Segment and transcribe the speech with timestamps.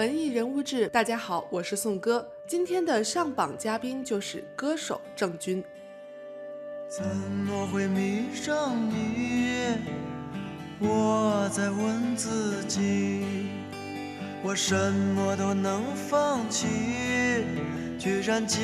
[0.00, 2.26] 文艺人物志，大家好，我是宋哥。
[2.46, 5.62] 今天的上榜嘉宾就是歌手郑钧。
[6.88, 9.76] 怎么会迷上你？
[10.78, 13.26] 我在问自己，
[14.42, 16.66] 我什么都能放弃，
[17.98, 18.58] 居然今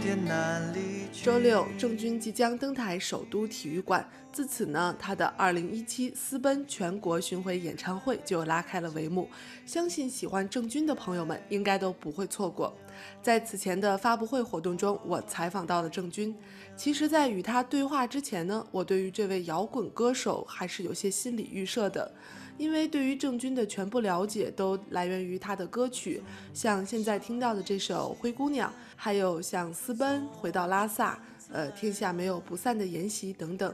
[0.00, 0.87] 天难离。
[1.12, 4.08] 周六，郑钧即将登台首都体育馆。
[4.32, 9.28] 自此呢，他的2017私奔全国巡回演唱会就拉开了帷幕。
[9.66, 12.72] 相信喜欢郑钧的朋友们应该都不会错过。
[13.20, 16.34] 在此前的发布会活动中，我采访到了郑钧。
[16.76, 22.10] 其实，在与他对话之前呢，我对于这位摇滚歌手还是有些心理预设的。
[22.56, 26.20] 因为对于郑钧的全部了解都来源于他的歌曲，
[26.52, 28.68] 像现在听到的这首《灰姑娘》，
[29.00, 31.14] 还有像《私奔》《回到拉萨》，
[31.52, 33.72] 呃，天下没有不散的筵席等等，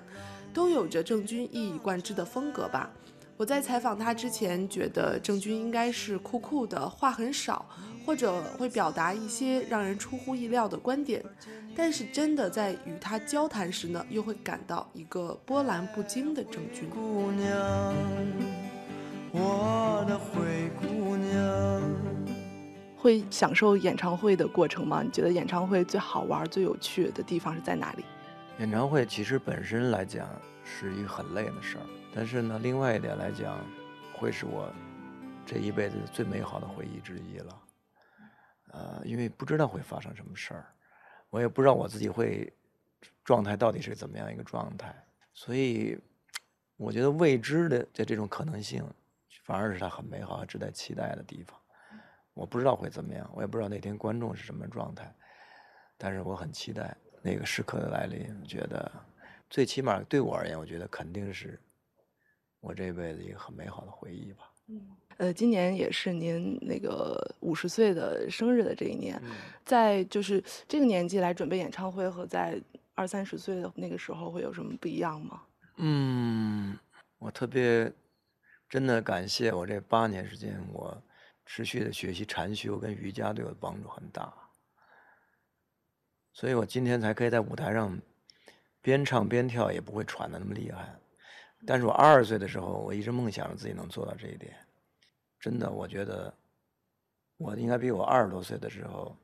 [0.52, 2.90] 都有着郑钧一以贯之的风格吧。
[3.38, 7.64] 我在采访他之前，觉得郑钧应该是酷酷的，话很少，
[8.04, 11.24] 或者会表达一些让人出乎意料的观点。
[11.74, 16.90] 但是真的在与他交谈时呢，又会感到一个波澜不惊的郑钧。
[16.90, 17.94] 姑娘。
[19.32, 20.16] 我的，
[23.04, 25.02] 会享受演唱会的过程吗？
[25.02, 28.04] 你觉得演唱会最好玩、最有趣的地方是在哪里？
[28.60, 30.26] 演唱会其实本身来讲
[30.64, 33.58] 是一个很累的事儿，但是呢，另外一点来讲，
[34.14, 34.72] 会是我
[35.44, 37.62] 这一辈子最美好的回忆之一了。
[38.72, 40.64] 呃，因为不知道会发生什么事儿，
[41.28, 42.50] 我也不知道我自己会
[43.22, 44.96] 状态到底是怎么样一个状态，
[45.34, 45.98] 所以
[46.78, 48.82] 我觉得未知的在这种可能性。
[49.42, 51.60] 反而是他很美好、值得期待的地方。
[52.34, 55.14] 我不知道会怎么样，我也不知道那天观众是什么状态，
[55.96, 58.28] 但是我很期待那个时刻的来临。
[58.44, 58.90] 觉得
[59.48, 61.58] 最起码对我而言，我觉得肯定是
[62.60, 64.50] 我这辈子一个很美好的回忆吧。
[64.66, 64.80] 嗯，
[65.18, 69.20] 呃，今年也是您那个五十岁的生日的这一年，
[69.64, 72.60] 在就是这个年纪来准备演唱会，和在
[72.94, 75.42] 二三十岁的那个时候会有什么不一样吗？
[75.76, 76.76] 嗯，
[77.18, 77.92] 我特别。
[78.66, 81.00] 真的感谢我这八年时间，我
[81.46, 84.32] 持续的学习禅修跟瑜伽，对我的帮助很大。
[86.32, 88.00] 所以我今天才可以在舞台上
[88.80, 90.98] 边唱边跳，也不会喘的那么厉害。
[91.66, 94.56] 但是我二十岁的时候，我一直梦想着自己能做到这一点。
[95.38, 96.34] 真的，我觉得
[97.36, 99.16] 我应该比我二十多岁的时候，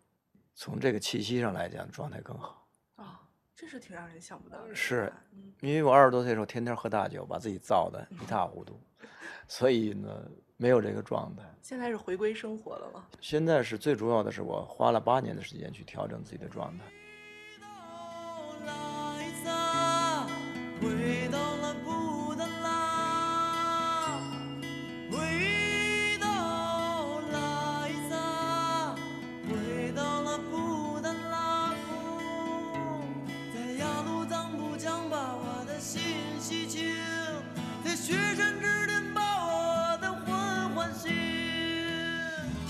[0.54, 2.59] 从这个气息上来讲，状态更好。
[3.60, 4.74] 啊，这是挺让人想不到的。
[4.74, 5.12] 是，
[5.60, 8.80] 因为我二十多岁的时候，天天喝大酒，把自己造的一塌糊涂。
[9.46, 10.26] 所以呢，
[10.56, 11.42] 没有这个状态。
[11.60, 13.06] 现在是回归生活了吗？
[13.20, 16.84] 现在是最主要的是，我花了八年的时间去调整自己的状态。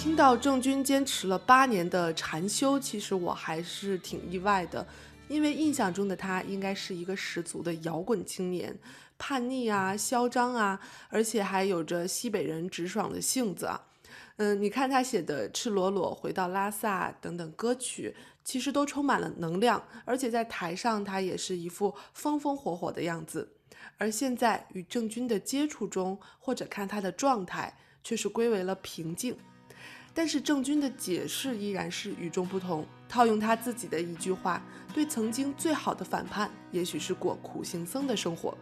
[0.03, 4.85] 听到郑钧坚持了八年的禅修，其实我还是挺意外的，
[5.29, 8.75] 因为印象中的他应该是一个十足的摇滚青年，
[9.19, 10.81] 叛逆啊，嚣张啊，
[11.11, 13.79] 而且还有着西北人直爽的性子啊。
[14.37, 23.47] 嗯，你看他写的《赤裸裸》《回到拉萨》等等歌曲，其实都充满了能量，而且在台上他也是一副风风火火的样子。
[23.99, 29.37] 而现在与郑钧的接触中，或者看他的状态，却是归为了平静。
[30.13, 32.87] 但是郑钧的解释依然是与众不同。
[33.09, 34.63] 套用他自己的一句话，
[34.95, 38.57] 对曾经最好的反叛，也许是过苦行僧的生活。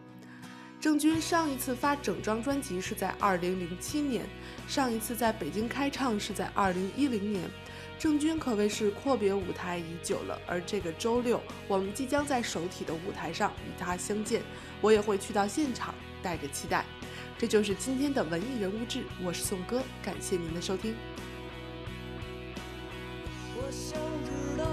[0.80, 4.24] 郑钧上一次发整张专辑是在二零零七年，
[4.66, 7.50] 上一次在北京开唱是在二零一零年。
[7.98, 10.40] 郑钧可谓是阔别舞台已久了。
[10.46, 14.40] 而这个周六，我们即将在首体的舞台上与他相见，
[14.80, 15.92] 我也会去到现场，
[16.22, 16.84] 带着期待。
[17.36, 20.94] 这就是今天的文艺人物志，我是宋哥，感谢您的收听。
[23.68, 24.64] 我想知道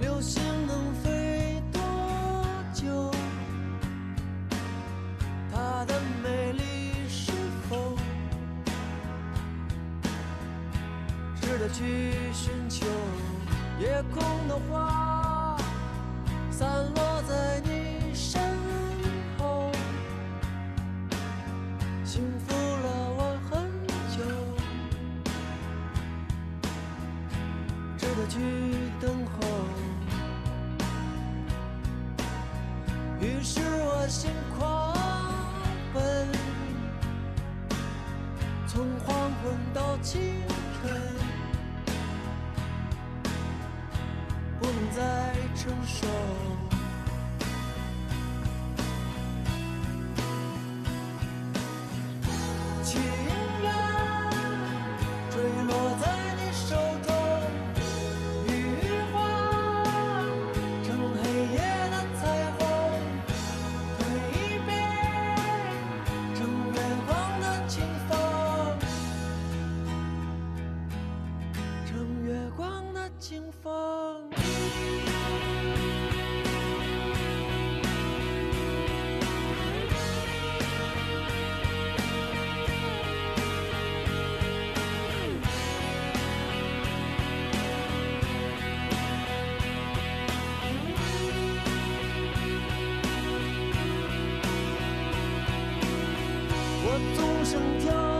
[0.00, 1.80] 流星能飞多
[2.72, 3.10] 久？
[5.52, 7.32] 他的美丽是
[7.68, 7.96] 否
[11.40, 12.86] 值得去寻求？
[13.80, 15.56] 夜空的花
[16.52, 17.03] 散落。
[28.26, 28.38] 去
[29.00, 29.46] 等候，
[33.20, 34.83] 于是我心狂
[73.24, 73.72] 清风。
[96.86, 98.13] 我纵身跳，跳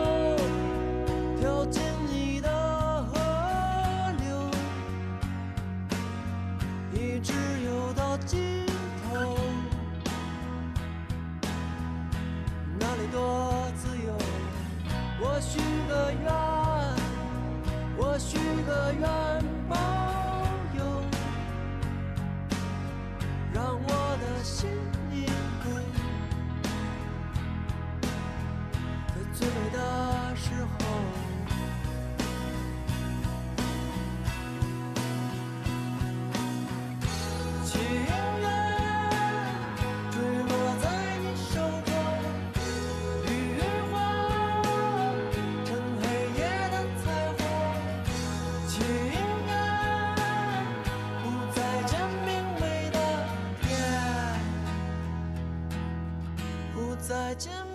[57.35, 57.74] 不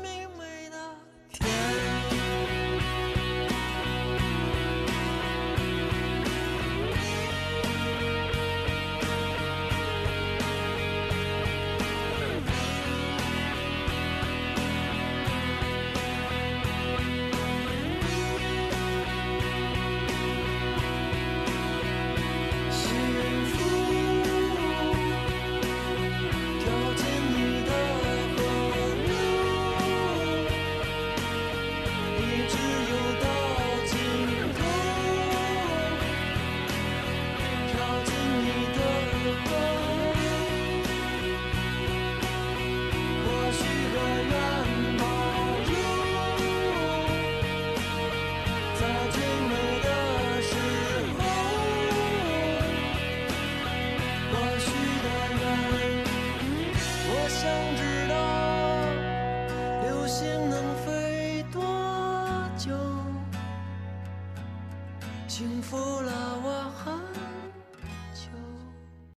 [57.41, 57.88] 相知